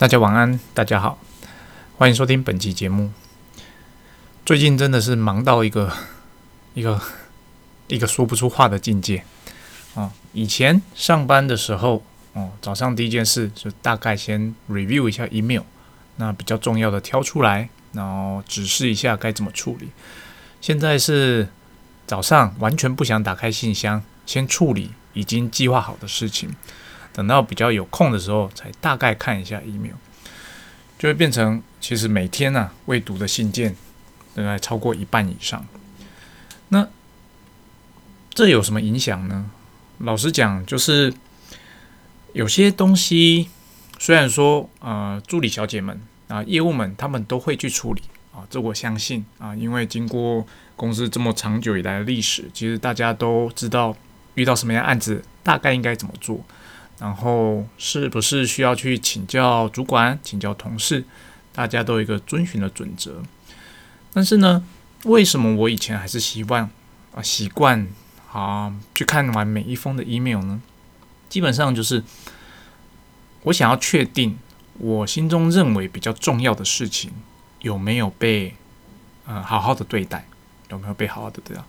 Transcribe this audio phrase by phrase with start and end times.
[0.00, 1.18] 大家晚安，大家好，
[1.98, 3.12] 欢迎收听本期节目。
[4.46, 5.92] 最近真的是忙到一个
[6.72, 6.98] 一个
[7.86, 9.22] 一个说不出话的境界
[9.92, 10.10] 哦。
[10.32, 12.02] 以前上班的时候，
[12.32, 15.64] 哦，早上第一件事就大概先 review 一下 email，
[16.16, 19.90] 那比较重要的挑出来，然后指示一下该怎么处理。
[20.62, 21.50] 现在是
[22.06, 26.56] 早上完全不想打开信箱，先处理已经计划好的事情。
[27.12, 29.94] 等到比较有空的时候，才大概看一下 email，
[30.98, 33.74] 就会变成其实每天呢未读的信件
[34.34, 35.66] 大概超过一半以上。
[36.68, 36.86] 那
[38.32, 39.50] 这有什么影响呢？
[39.98, 41.12] 老实讲，就是
[42.32, 43.50] 有些东西
[43.98, 48.02] 虽然说呃助理小姐们啊业务们他们都会去处理
[48.32, 50.46] 啊，这我相信啊，因为经过
[50.76, 53.94] 公司这么长久以来的历史，其实大家都知道
[54.36, 56.40] 遇到什么样案子大概应该怎么做。
[57.00, 61.02] 然后是不是需要去请教主管、请教同事？
[61.50, 63.22] 大家都有一个遵循的准则。
[64.12, 64.62] 但是呢，
[65.04, 66.70] 为什么我以前还是习惯
[67.14, 67.88] 啊习惯
[68.30, 70.60] 啊去看完每一封的 email 呢？
[71.30, 72.04] 基本上就是
[73.44, 74.38] 我想要确定
[74.74, 77.10] 我心中认为比较重要的事情
[77.60, 78.54] 有没有被
[79.26, 80.26] 呃好好的对待，
[80.68, 81.62] 有没有被好好的对待？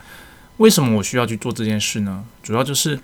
[0.57, 2.25] 为什么我需要去做这件事呢？
[2.43, 2.99] 主要就是。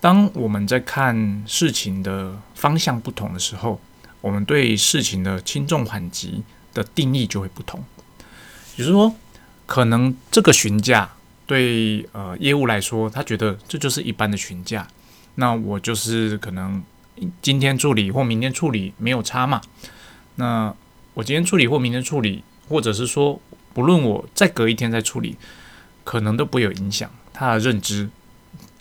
[0.00, 3.80] 当我们在看事情的方向不同的时候，
[4.20, 7.82] 我们对事情的轻重缓急的定义就会不同。
[8.76, 9.14] 也就是说，
[9.66, 11.10] 可能这个询价
[11.46, 14.86] 对呃业务来说，他觉得这就是一般的询价，
[15.34, 16.82] 那我就是可能
[17.42, 19.60] 今天处理或明天处理没有差嘛。
[20.36, 20.72] 那
[21.14, 23.40] 我今天处理或明天处理，或者是说
[23.74, 25.36] 不论我再隔一天再处理，
[26.04, 27.10] 可能都不会有影响。
[27.32, 28.08] 他的认知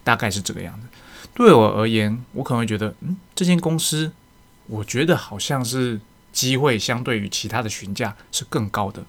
[0.03, 0.87] 大概是这个样子。
[1.37, 4.11] 对我而言，我可能会觉得，嗯，这间公司，
[4.65, 9.03] 我觉得好像是机会相对于其他的询价是更高的。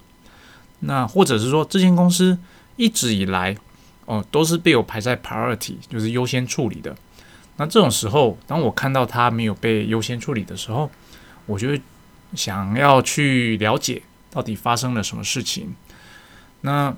[0.81, 2.37] 那或者是说，这间公司
[2.75, 3.57] 一直以来，
[4.05, 6.95] 哦，都是被我排在 priority，就是优先处理的。
[7.57, 10.91] 那这种时候，当我看到它没有被优先处理的时候，
[11.47, 11.81] 我就会
[12.35, 15.73] 想要去了解到底发生了什么事情。
[16.61, 16.95] 那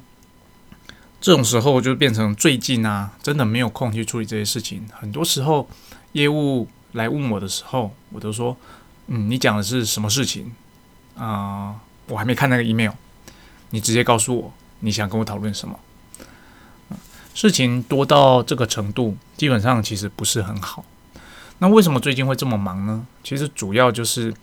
[1.22, 4.84] 这种时候就变成最近啊，真的没有空去处理这些事情。
[4.92, 5.70] 很多时候，
[6.14, 8.58] 业务来问我的时候，我都说
[9.06, 10.52] ：“嗯，你讲的是什么事情
[11.16, 11.76] 啊？
[12.08, 12.94] 我还没看那个 email，
[13.70, 15.80] 你直接告诉我你想跟我讨论什么。”
[17.36, 20.84] 事情多到这个程度，基本上其实不是很好。
[21.60, 23.06] 那为什么最近会这么忙呢？
[23.24, 24.34] 其实主要就是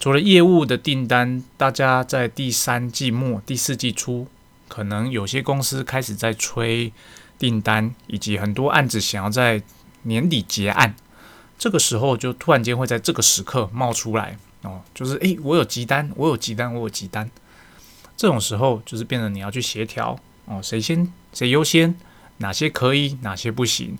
[0.00, 4.26] 除了业务的订单，大家在第三季末、第四季初。
[4.68, 6.92] 可能有些公司开始在催
[7.38, 9.62] 订单，以及很多案子想要在
[10.02, 10.94] 年底结案，
[11.58, 17.28] 这个时候就突然间会在这个时刻冒出来哦，就是诶，我有急单，我有急单，我有急单。
[18.16, 21.94] 这种时候就是变成你要去协调哦，谁先谁优先，
[22.38, 23.96] 哪些可以，哪些不行。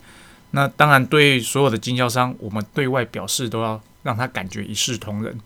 [0.51, 5.39] 那当然对所有的经销商，我们对外表示都要让他感觉一视同仁。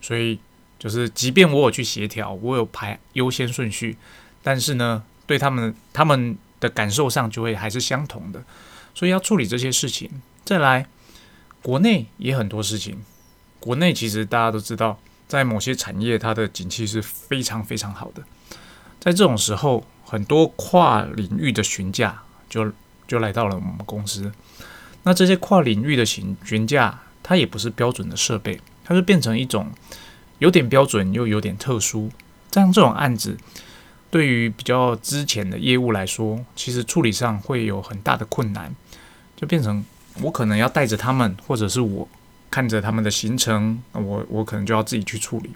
[0.00, 0.38] 所以
[0.78, 3.96] 就是，即便我有去协调，我有排优先顺序。
[4.46, 8.40] 但是呢，对他们他们的感受上就会还是相同的，
[8.94, 10.08] 所以要处理这些事情。
[10.44, 10.86] 再来，
[11.62, 13.00] 国内也很多事情。
[13.58, 18.22] 国内其实大家都知道，在某些产业它的景气是非常非常好的。
[19.00, 22.70] 在这种时候，很多跨领域的询价就
[23.08, 24.30] 就来到了我们公司。
[25.02, 29.72] 那这些跨领域的询询价，它也不是标准的设备，它就变成一种
[30.38, 32.12] 有点标准又有点特殊。
[32.52, 33.36] 像这种案子。
[34.10, 38.74] 对于比较之前的业务来说，其实处理上会有很大的困难，
[39.36, 39.84] 就变成
[40.22, 42.08] 我可能要带着他们，或者是我
[42.50, 45.50] 看着他们的行程，我我可能就要自己去处理。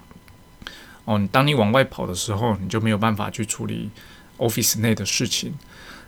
[1.05, 3.89] 哦，当你往外跑的时候，你就没有办法去处理
[4.37, 5.53] office 内的事情。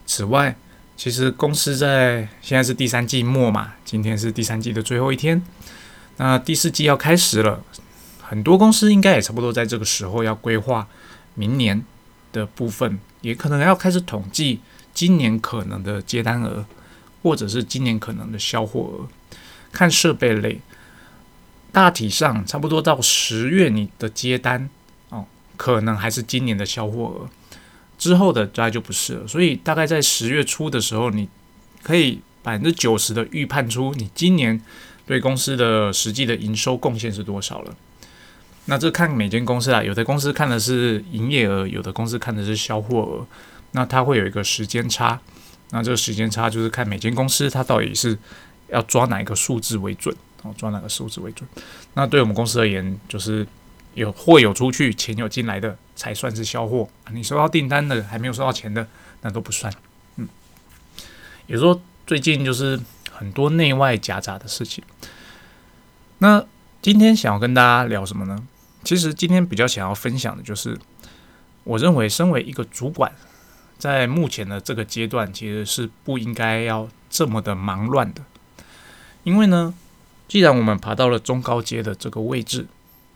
[0.05, 0.55] 此外，
[0.95, 5.41] 其实公司在现在是第三季末嘛，今天是第三季的最后一天，
[6.17, 7.63] 那第四季要开始了，
[8.21, 10.87] 很多公司应该也差不多在这个时候要规划
[11.33, 11.83] 明年。
[12.33, 14.59] 的部分也可能要开始统计
[14.93, 16.65] 今年可能的接单额，
[17.21, 19.07] 或者是今年可能的销货额。
[19.71, 20.59] 看设备类，
[21.71, 24.69] 大体上差不多到十月你的接单
[25.09, 25.25] 哦，
[25.57, 27.29] 可能还是今年的销货额，
[27.97, 29.27] 之后的大概就不是了。
[29.27, 31.27] 所以大概在十月初的时候，你
[31.81, 34.61] 可以百分之九十的预判出你今年
[35.07, 37.75] 对公司的实际的营收贡献是多少了。
[38.65, 43.27] 那这看每间公司啊，有的公司看的是营业额，有的公司看的是销货额，
[43.71, 45.19] 那它会有一个时间差。
[45.71, 48.17] 那这个时间差就是看每间公司它到底是
[48.69, 51.47] 要抓哪一个数字为准哦，抓哪个数字为准。
[51.95, 53.45] 那对我们公司而言，就是
[53.95, 56.87] 有货有出去，钱有进来的才算是销货。
[57.11, 58.87] 你收到订单的还没有收到钱的，
[59.21, 59.73] 那都不算。
[60.17, 60.27] 嗯，
[61.47, 62.79] 也说最近就是
[63.11, 64.83] 很多内外夹杂的事情。
[66.19, 66.45] 那
[66.81, 68.47] 今天想要跟大家聊什么呢？
[68.83, 70.77] 其实今天比较想要分享的就是，
[71.63, 73.11] 我认为身为一个主管，
[73.77, 78.21] 在目前的这个阶段，其实是不应该要这么的忙乱的。
[79.23, 79.73] 因为呢，
[80.27, 82.67] 既然我们爬到了中高阶的这个位置，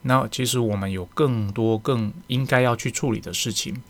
[0.03, 3.81] 那其实我们有更多更应该要去处理的事情。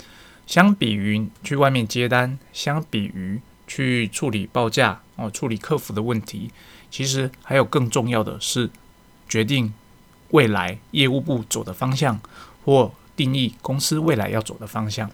[0.48, 6.50] 相比于去外面接单，相比于去处理报价哦，处理客服的问题，
[6.90, 8.70] 其实还有更重要的是
[9.30, 9.74] 决定。
[10.32, 12.20] 未来业务部走的方向，
[12.66, 15.10] 或定义公司未来要走的方向，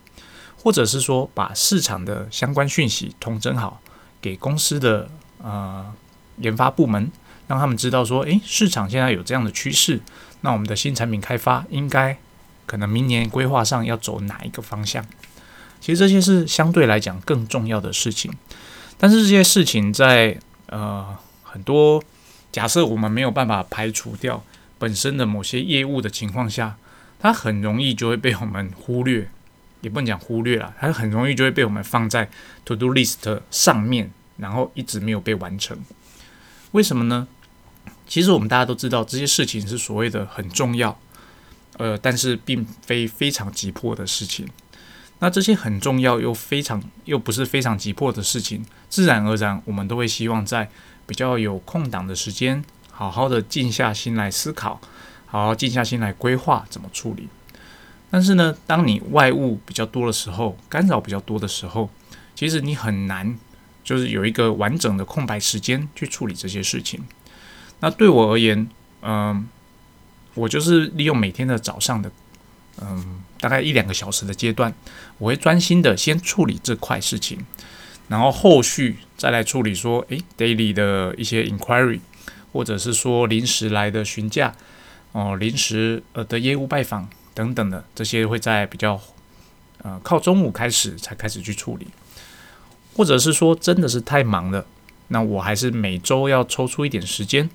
[0.62, 3.82] 或者是说把市场的相关讯息统整好，
[4.22, 5.10] 给公司的
[5.42, 5.94] 呃
[6.38, 7.12] 研发部门，
[7.48, 10.02] 让他们知道说，诶，市场现在有这样的趋势，
[10.42, 12.18] 那我们的新产品开发应该
[12.66, 15.06] 可能明年规划上要走哪一个方向？
[15.80, 18.34] 其实这些是相对来讲更重要的事情，
[18.98, 20.38] 但是这些事情在
[20.68, 22.04] 呃很多
[22.52, 24.44] 假设我们没有办法排除掉。
[24.84, 26.76] 本身的某些业务的情况下，
[27.18, 29.30] 它很容易就会被我们忽略，
[29.80, 32.30] 也不能讲忽略了，它很容易就会被我们放在
[32.66, 35.80] to do list 上面，然后一直没有被完成。
[36.74, 37.30] 为什么呢？
[38.06, 41.00] 其实我们大家都知道，这些事情是所谓的很重要，
[41.78, 44.46] 呃，但是并非非常急迫的事情。
[45.20, 50.70] 那这些很重要又非常又不是非常急迫的事情，自然而然我们都会希望在
[51.08, 52.66] 比较有空档的时间。
[52.96, 54.80] 好好的静下心来思考，
[55.26, 57.28] 好好静下心来规划怎么处理。
[58.12, 61.90] 但是呢，当你外物比较多的时候，干扰比较多的时候，
[62.36, 63.36] 其实你很难
[63.84, 67.04] 就是有一个完整的空白时间去处理这些事情。
[67.80, 68.70] 那对我而言，
[69.02, 69.48] 嗯，
[70.36, 72.12] 我就是利用每天的早上的，
[72.80, 74.72] 嗯，大概一两个小时的阶段，
[75.18, 77.44] 我会专心的先处理这块事情，
[78.08, 82.00] 然后后续再来处理说，诶 d a i l y 的一些 inquiry。
[82.54, 84.56] 或者是说临时来的询价，
[85.12, 89.02] 哦，临时呃的业务拜访等等的这些，会在比较
[89.82, 91.88] 呃靠中午开始才开始去处理，
[92.96, 94.66] 或者是说真的是太忙了，
[95.08, 97.50] 那我还是每周要抽出一点时间，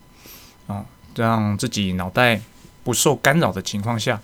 [0.66, 0.84] 啊，
[1.14, 2.40] 让自己脑袋
[2.82, 4.20] 不受干扰的情况下，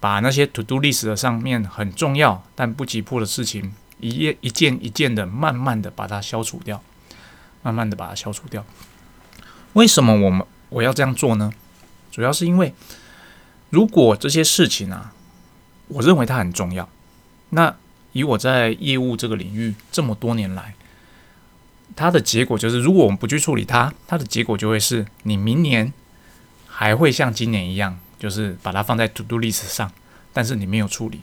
[0.00, 6.82] 把那些 to do list 的上面很重要但不急迫的事情，一页一件一件的慢慢的把它消除掉，
[7.62, 8.64] 慢慢的把它消除掉。
[9.74, 11.52] 为什么我们我要这样做呢？
[12.10, 12.74] 主要是因为，
[13.70, 15.14] 如果这些事情啊，
[15.88, 16.88] 我认为它很重要，
[17.50, 17.74] 那
[18.12, 20.74] 以我在业务这个领域这么多年来，
[21.96, 25.90] 它的结果就是，如果我们不去处理它，它的结果就会是你明年
[26.66, 29.90] 还会像今年一样，就是把它放在 to do list 上，
[30.34, 31.20] 但是你没有处理。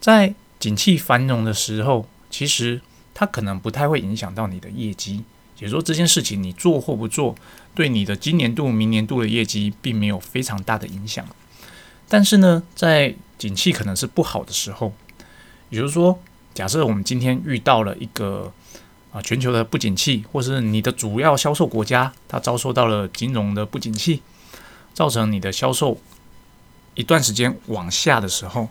[0.00, 2.80] 在景气繁荣的时候，其实
[3.12, 5.24] 它可能不太会影响到你的业绩。
[5.58, 7.34] 也说这件事情你做或不做，
[7.74, 11.26] 对你的今年度、明年度的业绩并没有非常大的影响。
[12.08, 14.92] 但是呢，在景气可能是不好的时候，
[15.70, 16.18] 也就是说，
[16.54, 18.52] 假设我们今天遇到了一个
[19.12, 24.22] 啊全球的不景气，或是你的主要销售国家它遭受到了金融的不景气，
[24.94, 25.98] 造成你的销售
[26.94, 28.68] 一段时间往下的时候，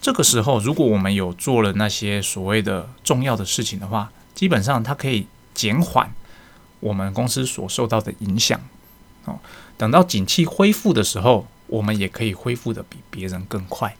[0.00, 5.26] 这个时候如果我们有做了那些所谓的重要的事情的话，基本上它可以。
[5.56, 6.12] 减缓
[6.78, 8.60] 我们公司所受到的影响，
[9.24, 9.40] 哦，
[9.78, 13.96] 等到景气恢复的时候，我们也可以恢复的比别人更快。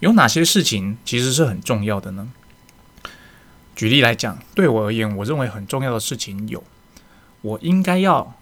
[0.00, 2.28] 有哪些事情其实是很重要的呢？
[3.74, 6.62] 举例来讲，对我而言，我认为很重要的事情有：
[7.40, 8.34] 我应该要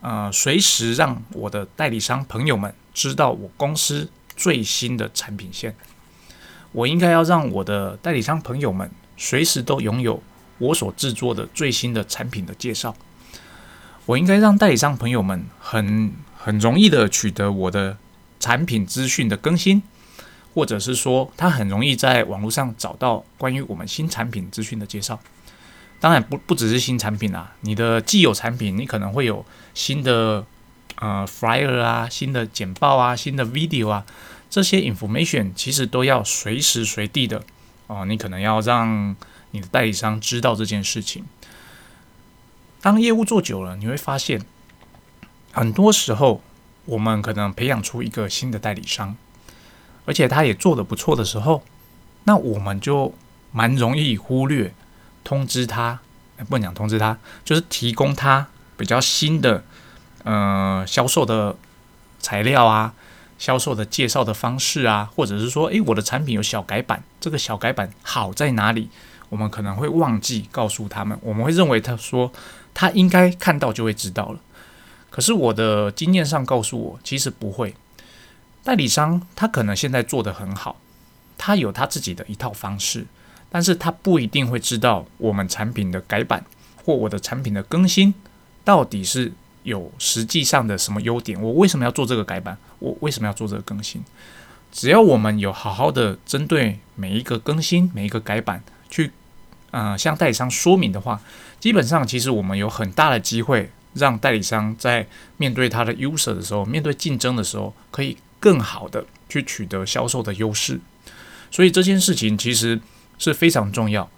[0.00, 5.72] 呃随时让我的代理商朋友们知道我公司最新的产品线；
[6.72, 10.22] 我应该要让我的代理商朋友们随时都拥有。
[10.58, 12.94] 我所制作的最新的产品的介绍，
[14.06, 17.96] 我应该让代理商朋友们很很容易的取得我的
[18.40, 19.82] 产品资讯的更新，
[20.54, 25.20] 或者是说他很容易在网络上找到关于我们新产品资讯的介绍。
[26.00, 30.44] 当然不不只是新产品啊，你的既有产品，你可能会有新的
[30.96, 34.04] 呃 flyer 啊、新的简报啊、新的 video 啊，
[34.50, 37.42] 这些 information 其实都要随时随地的
[37.86, 39.14] 哦，你可能要让。
[39.50, 41.24] 你的代理商知道这件事情。
[42.80, 44.40] 当业务做久了，你会发现，
[45.52, 46.42] 很多时候
[46.84, 49.16] 我们可能培养出一个新的代理商，
[50.04, 51.62] 而且他也做得不错的时候，
[52.24, 53.12] 那我们就
[53.50, 54.72] 蛮容易忽略
[55.24, 55.98] 通知他，
[56.48, 59.64] 不能讲通知他，就是提供他比较新的
[60.22, 61.56] 呃销售的
[62.20, 62.94] 材料啊，
[63.38, 68.88] 销售的介绍的方式啊，或者是说，诶，我的产品有小改版，这个小改版好在哪里？
[69.28, 72.32] 我们可能会忘记告诉他们，我们会认为他说
[72.72, 74.40] 他应该看到就会知道了。
[75.10, 77.74] 可是我的经验上告诉我，其实不会。
[78.62, 80.76] 代理商他可能现在做得很好，
[81.38, 83.06] 他有他自己的一套方式，
[83.50, 86.44] 但是他不一定会知道我们产品的改版
[86.84, 88.12] 或我的产品的更新
[88.64, 89.32] 到底是
[89.62, 91.40] 有实际上的什么优点。
[91.40, 92.58] 我为什么要做这个改版？
[92.78, 94.02] 我为什么要做这个更新？
[94.70, 99.12] 只要我们有好好的针对每一个更新、每一个改版去，
[99.70, 101.20] 呃，向代理商说明的话，
[101.60, 110.80] 基本上其实我们有很大的机会让代理商在面对他的 user 的时候，面对竞争的时候，可以更好的去取得销售的优势。
[111.50, 112.80] 所以这件事情其实
[113.18, 114.08] 是非常重要，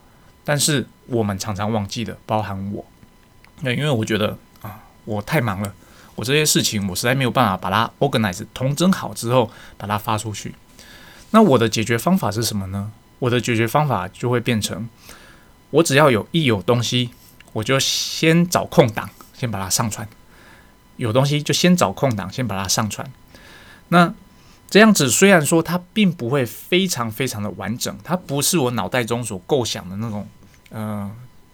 [0.44, 2.84] 但是我们常常忘记的，包含我，
[3.60, 5.74] 那因为我觉得啊，我太忙了。
[6.16, 10.54] 我这些事情，我实在没有办法把它 organize 同整好之后，把它发出去。
[11.30, 12.92] 那我的解决方法是什么呢？
[13.20, 14.88] 我的解决方法就会变成，
[15.70, 17.10] 我只要有一有东西，
[17.52, 20.08] 我就先找空档，先把它上传。
[20.96, 23.08] 有东西就先找空档，先把它上传。
[23.88, 24.12] 那
[24.68, 30.28] 这样子虽然说它并不会非常非常的完整，它不是我脑袋中所构想的那种，
[30.70, 31.10] 呃，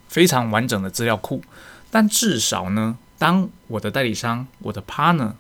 [0.09, 1.43] 非常完整的资料库，
[1.91, 2.97] 但至少呢。
[3.19, 5.33] 当我的代理商、我的 partner、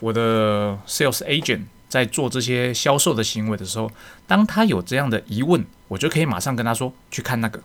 [0.00, 3.90] 我的 sales agent 在做这些销售的行为的时候，
[4.26, 7.60] 当他有这样的疑问，我就可以马上跟他说：“去看那个，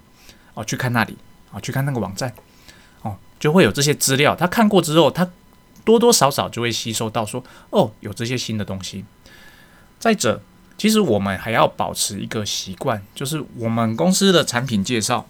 [0.54, 1.18] 哦，去看那里，
[1.50, 2.36] 啊，去看那个网站，
[3.04, 4.36] 哦，就会有这些资料。
[4.36, 5.26] 他看过之后，他
[5.86, 9.06] 多多少少就会吸收到说：哦，有这些新的东西。
[9.98, 10.42] 再者，
[10.78, 15.26] 其实我们还要保持一个习惯，就是我们公司的产品介绍，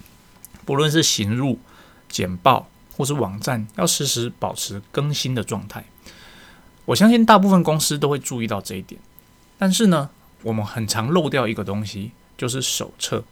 [0.66, 1.60] 不论是行入
[2.10, 2.68] 简报。
[2.98, 5.86] 或是网站要时时保持更新的状态，
[6.88, 9.00] 我相信大部分公司都会注意到这一点。
[9.58, 10.10] 但是呢，
[10.44, 13.24] 我们很常漏掉一个东西，就是手册。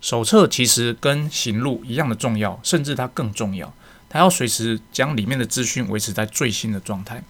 [0.00, 3.72] 手册其实跟行路一样的重要，甚至它更重要。
[4.08, 7.22] 它要随时将里面的资讯维持在最新的状态。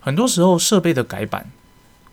[0.00, 1.48] 很多时候设备的改版，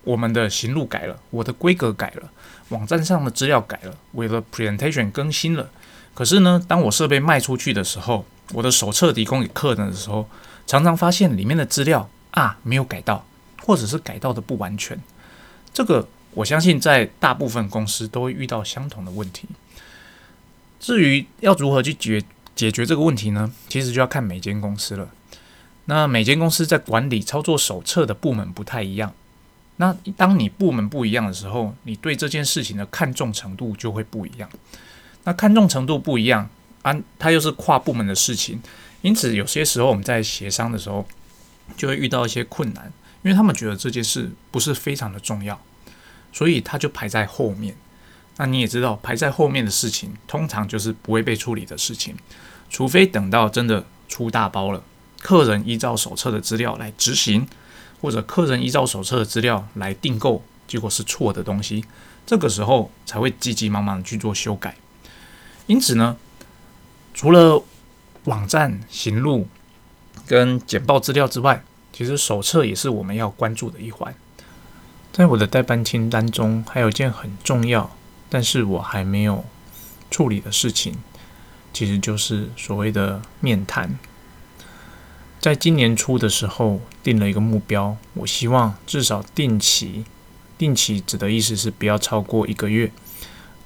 [0.03, 2.29] 我们的行路改了，我的规格改了，
[2.69, 5.69] 网站上的资料改了，我的 presentation 更新了。
[6.13, 10.29] 可是呢，当我设备卖出去的时候，我的手册提供给客人的时候，
[10.67, 13.25] 常常发现里面的资料啊没有改到，
[13.63, 14.99] 或者是改到的不完全。
[15.73, 19.47] 这个我相信在大部分公司都会遇到相同的问题。
[20.79, 22.23] 至于要如何去解
[22.55, 23.51] 解决这个问题呢？
[23.67, 25.09] 其实就要看每间公司了。
[25.85, 29.13] 那每间公司在管理操作手册的部门不太一样。
[29.77, 34.49] 那当你部门不一样的时候，你对这件事情的看重程度就会不一样。
[35.23, 36.49] 那看重程度不一样。
[36.81, 38.61] 啊，它又是跨部门的事情，
[39.01, 41.05] 因此有些时候我们在协商的时候
[41.75, 42.91] 就会遇到一些困难，
[43.23, 45.59] 因为他们觉得这件事不是非常的重要，
[46.31, 47.75] 所以他就排在后面。
[48.37, 52.15] 那你也知道，排在后面的事情通常就是不会被处理的事情，
[52.69, 54.83] 除非等到真的出大包了，
[55.21, 57.47] 客人依照手册的资料来执行，
[58.01, 61.83] 或者客人依照手册的资料来订购，结果是错的东西，
[62.25, 64.75] 这个时候才会急急忙忙去做修改。
[65.67, 66.17] 因此呢。
[67.11, 67.61] 除了
[68.25, 69.45] 网站行路
[70.27, 74.13] 跟简报资料之外，其实手册也是我们要关注的一环。
[75.11, 77.95] 在我的代办清单中，还有一件很重要，
[78.29, 79.43] 但是我还没有
[80.11, 80.95] 处理的事情，
[81.73, 83.97] 其实就是所谓的面谈。
[85.39, 90.05] 在今年初的时候定了一个目标，我希望至少定期，
[90.57, 92.91] 定期指的意思是不要超过一个月，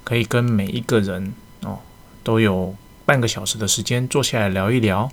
[0.02, 1.80] 可以跟每一个人哦
[2.22, 2.74] 都有。
[3.06, 5.12] 半个小时的时间坐下来聊一聊，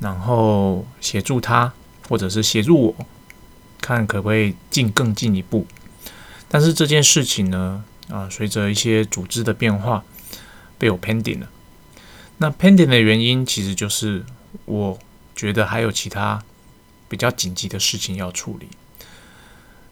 [0.00, 1.72] 然后协助他，
[2.08, 3.06] 或者是协助我，
[3.80, 5.66] 看可不可以进更进一步。
[6.48, 10.04] 但是这件事情呢，啊，随着一些组织的变化，
[10.78, 11.48] 被我 pending 了。
[12.38, 14.24] 那 pending 的原因，其实就是
[14.64, 14.98] 我
[15.34, 16.42] 觉得还有其他
[17.08, 18.68] 比较紧急的事情要处理。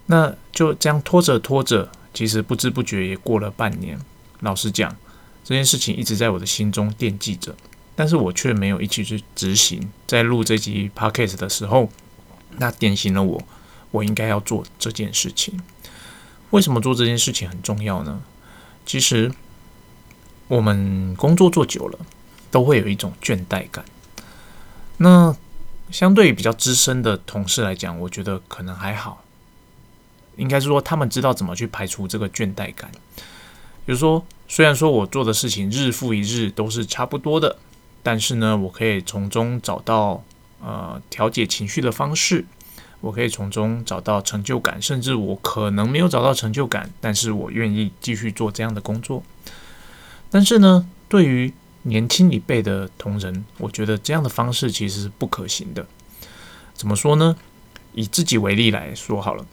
[0.07, 3.99] 那就这样拖着拖着，其实不知不觉也过了半年。
[4.41, 4.95] 老实讲。
[5.45, 7.53] 这件事情一直在我的心中惦记着，
[7.95, 9.91] 但是我却没有一起去执行。
[10.07, 11.89] 在录这集 podcast 的时候，
[12.59, 13.43] 那点醒了我，
[13.91, 15.61] 我应该要做这件事情。
[16.51, 18.23] 为什么做这件事情很重要呢？
[18.85, 19.33] 其实
[20.49, 21.99] 我们工作做久了，
[22.51, 23.85] 都会有一种倦怠感。
[24.99, 25.35] 那
[25.91, 29.25] 相对于比较资深的同事来讲，我觉得可能还好，
[30.37, 32.91] 应该是说他们知道怎么去排除这个倦怠感。
[33.85, 37.59] 比如说，虽然说我做的事情日复一日都是差不多的，
[38.03, 40.25] 但是呢，我可以从中找到
[40.61, 42.45] 呃调节情绪的方式，
[43.01, 49.23] 我可以从中找到成就感，甚至我可能没有找到成就感，但是我愿意继续做这样的工作。
[50.31, 55.87] 但是呢，对于年轻一辈的同仁，我觉得这样的方式其实是不可行的。
[56.75, 57.37] 怎么说呢？
[57.95, 59.45] 以自己为例来说好了。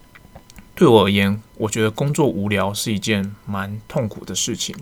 [0.73, 4.73] 对我而言，我觉得工作无聊是一件蛮痛苦的事情。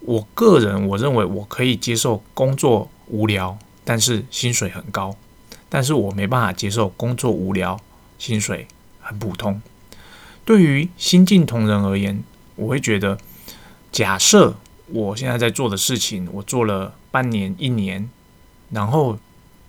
[0.00, 5.16] 我个人我认为我可以接受工作无聊，但是薪水很高。
[5.68, 7.78] 但是我没办法接受工作无聊，
[8.18, 8.66] 薪水
[9.00, 9.60] 很普通。
[10.44, 12.24] 对于新进同仁而言，
[12.56, 13.18] 我会觉得，
[13.92, 14.54] 假设
[14.86, 18.08] 我现在在做的事情，我做了半年、一年，
[18.70, 19.18] 然后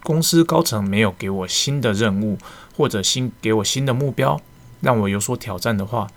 [0.04, 2.38] 公司高层没有给我新的任务，
[2.78, 4.40] 或者新给我新的目标。
[4.82, 6.08] 让我有所挑战的话，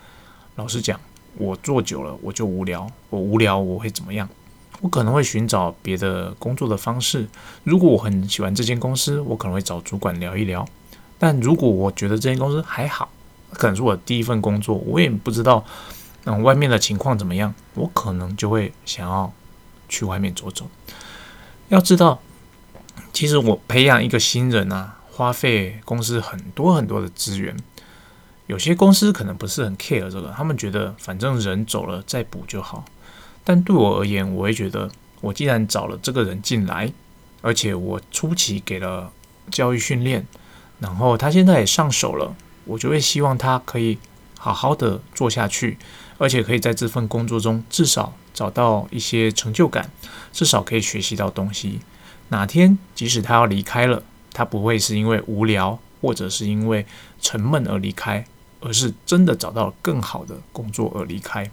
[0.55, 1.01] 老实讲，
[1.37, 2.87] 我做久了我就无聊。
[3.11, 4.29] 我无聊我会怎么样？
[4.81, 7.29] 我可能会寻找别的工作的方式。
[7.63, 10.67] 如果我很喜欢这间公司，我可能会找主管聊一聊。
[11.19, 13.09] 但如果我觉得这间公司还好，
[13.53, 15.65] 可能是我第一份工作，我也不知道
[16.25, 19.33] 嗯外面的情况怎么样，我可能就会想要
[19.89, 20.67] 去外面走走。
[21.69, 22.21] 要知道，
[23.13, 27.57] 其实我培养一个新人啊，花费公司很多很多的资源。
[28.47, 32.85] 有些公司可能不是很 care 这个，他们觉得反正人走了再补就好。
[33.45, 36.93] 但对我而言，我会觉得，我既然找了这个人进来，
[37.41, 39.11] 而且我初期给了
[39.51, 40.27] 教育训练，
[40.81, 42.35] 然后他现在也上手了，
[42.65, 43.99] 我就会希望他可以
[44.39, 45.79] 好好的做下去，
[46.19, 49.91] 而且可以在这份工作中至少找到一些成就感，
[50.33, 51.81] 至少可以学习到东西。
[52.29, 56.87] 哪天即使他要离开了，他不会是因为无聊或者是因为
[57.21, 58.25] 沉闷而离开。
[58.63, 61.51] 而是真的找到更好的工作而离开，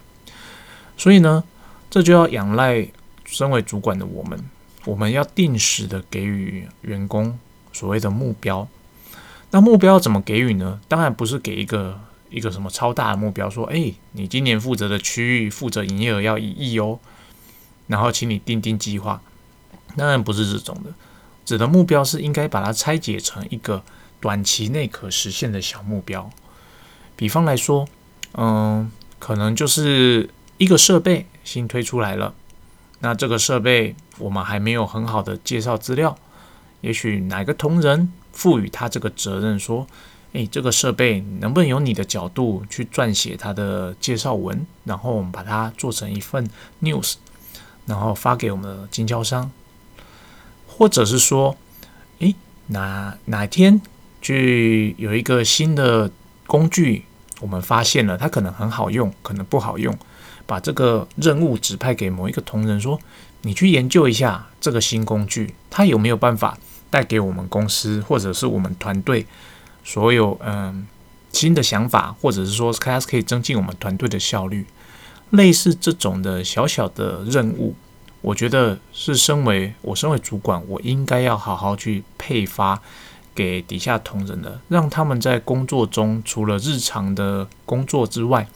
[0.96, 1.42] 所以呢，
[1.90, 2.86] 这就要仰赖
[3.26, 4.44] 身为主管的我们，
[4.84, 7.36] 我们要定时的给予员工
[7.72, 8.66] 所谓的目标。
[9.50, 10.80] 那目标怎么给予呢？
[10.86, 12.00] 当然不是给一个
[12.30, 17.00] 一个什么超大的目标，说，哎，你今年负责的区域负责营业额要一亿哦，
[17.88, 19.20] 然后请你定定计划。
[19.96, 20.94] 当然不是这种的，
[21.44, 23.82] 指的目标是应该把它拆解成一个
[24.20, 26.30] 短期内可实现的小目标。
[27.20, 27.86] 比方来说，
[28.32, 32.32] 嗯，可能就是一个设备新推出来了，
[33.00, 36.16] 那这个设备我们还没有很好的介绍资料，
[36.80, 39.86] 也许哪个同仁赋予他这个责任，说，
[40.32, 46.48] 诶，这个设备能不能由你的角度去撰写它的介绍文，然后我们把它做成一份
[46.80, 47.16] news，
[47.84, 49.50] 然后发给我们的经销商，
[50.66, 51.54] 或者是说，
[52.20, 52.34] 诶，
[52.68, 53.78] 哪哪天
[54.22, 56.10] 去有一个新的
[56.46, 57.04] 工具。
[57.40, 59.96] 我们发现了，它可能很好用，可能不好用。
[60.46, 62.98] 把这个任务指派给某一个同仁，说
[63.42, 66.58] ：“你去研究一下这个新工具，它有没有办法
[66.90, 69.24] 带给我们公司或者是我们团队
[69.84, 70.86] 所有嗯
[71.32, 74.66] 新的想法，或者是说它可以增进我们团队的效率。”
[75.30, 77.76] 类似这种的小小的任务，
[78.20, 82.82] 我觉得是身为我身为主管，我应该要好好去配发。
[83.40, 88.46] 给底下同仁的，让他们在工作中除了日常的工作之外，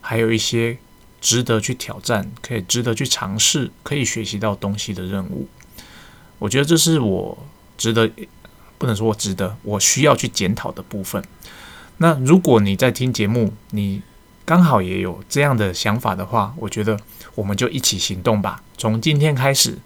[0.00, 0.76] 还有一些
[1.20, 5.46] 值得去挑战、可以值得去尝试、可以学习到东西的任务。
[6.40, 7.38] 我觉得这是我
[7.78, 8.10] 值得，
[8.76, 11.22] 不能说我值得，我需要去检讨的部分。
[11.98, 14.02] 那如果你在听节目，你
[14.44, 16.98] 刚好也有这样的想法的话，我觉得
[17.36, 18.64] 我们就一起行动吧。
[18.76, 19.78] 从今天开始，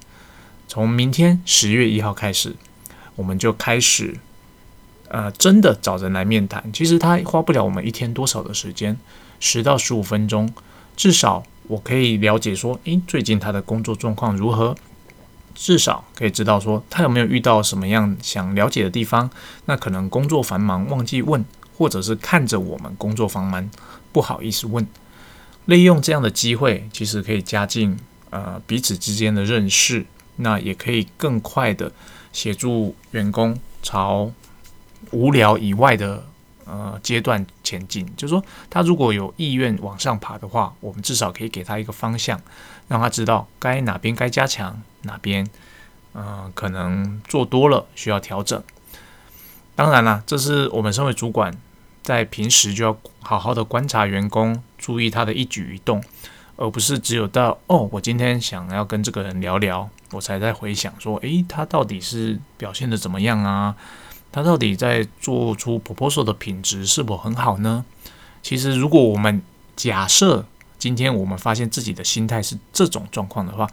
[0.66, 2.56] 从明天十月一号开始，
[3.16, 4.16] 我们就开始。
[5.08, 8.96] 呃，真的找人来面谈，其实他花不了我们一天多少的时间，
[9.40, 10.52] 十到十五分钟，
[10.96, 14.76] 至少我可以了解说，诶，最近他的工作状况如何？
[15.54, 19.28] 至少可以知道说，他有没有遇到什么样想了解的地方？
[19.64, 21.44] 那可能工作繁忙忘记问，
[21.76, 23.68] 或者是看着我们工作繁忙
[24.12, 24.86] 不好意思问。
[25.64, 27.98] 利用这样的机会，其实可以加进
[28.30, 31.90] 呃彼此之间的认识，那也可以更快的
[32.32, 34.30] 协助员工朝。
[35.10, 36.24] 无聊以外的
[36.64, 42.40] 呃阶段前进，就是说，他如果有意愿往上爬的话，我们至少可以给他一个方向，
[42.88, 45.48] 让他知道该哪边该加强，哪边
[46.14, 48.62] 嗯可能做多了需要调整。
[49.74, 51.56] 当然啦，这是我们身为主管
[52.02, 56.02] 在平时就要好好的观察员工，注意他的一举一动，
[56.56, 63.76] 而不是只有到哦，我今天想要跟这个人聊聊，我才在回想说，诶，他到底是表现的怎么样啊？
[64.30, 67.84] 他到底在做出 proposal 的品质是否很好呢？
[68.42, 69.42] 其实，如果我们
[69.76, 70.44] 假设
[70.78, 73.68] 今天我们发现自己的心态是这种状况的话，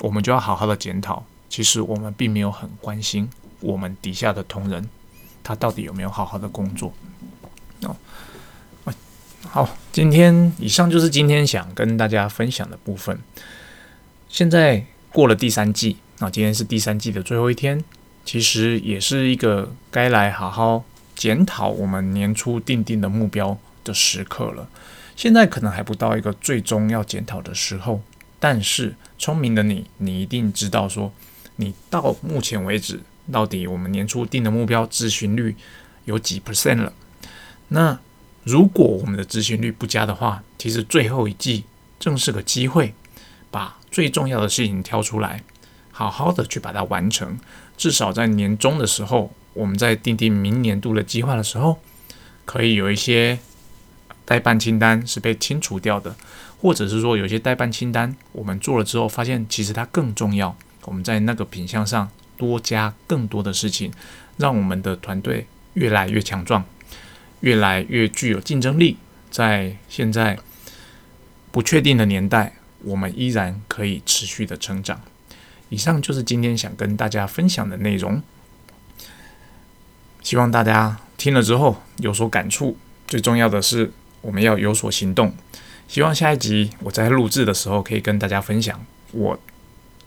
[0.00, 1.24] 我们就要好好的检讨。
[1.48, 3.28] 其实我们并没有很关心
[3.60, 4.88] 我们底下的同仁，
[5.44, 6.92] 他到底有没有好好的工作？
[7.82, 7.96] 哦，
[9.48, 13.18] 好，今天以上就是今天想跟大家分享的部分。
[14.28, 17.82] 现在过了第三季，啊，今天是第三季的最后一天，
[18.26, 20.84] 其实也是一个该来好好
[21.14, 24.68] 检讨我们年初定定的目标的时刻了。
[25.14, 28.02] 现在可能还不到一个最终要检讨的时候，
[28.38, 31.12] 但是聪明的你，你一定知道说，
[31.56, 33.00] 你到目前为止，
[33.32, 35.54] 到底我们年初定的目标执行率
[36.04, 36.92] 有几 percent 了？
[37.68, 37.98] 那
[38.42, 41.64] 如果我们的执行率不佳的话，其实最后一季
[41.98, 42.92] 正是个机会，
[43.50, 45.42] 把最重要的事情挑出来，
[45.92, 47.38] 好好的去把它完成。
[47.76, 51.78] 至少在年终的时候，我们在定定明年度的计划的时候，
[52.44, 53.38] 可以有一些。
[54.28, 56.16] 代办清单是被清除掉的，
[56.60, 60.56] 或者是说有些代办清单我们做了之后，发现其实它更重要。
[60.84, 63.92] 我们在那个品项上多加更多的事情，
[64.36, 66.64] 让我们的团队越来越强壮，
[67.38, 68.96] 越来越具有竞争力。
[69.30, 70.36] 在现在
[71.52, 75.00] 不确定的年代，我们依然可以持续的成长。
[75.68, 78.22] 以上就是今天想跟大家分享的内容，
[80.22, 82.76] 希望大家听了之后有所感触。
[83.06, 83.92] 最重要的是。
[84.22, 85.32] 我们要有所行动，
[85.86, 89.38] 希望下一集我在录制的时候可以跟大家分享我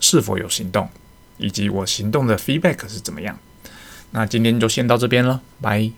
[0.02, 0.90] 是否有行动，
[1.38, 3.40] 以及我行动的 feedback 是怎么样。
[4.12, 5.90] 那今天就先到这边了，拜。